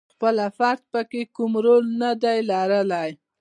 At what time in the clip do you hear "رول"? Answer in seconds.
1.65-1.85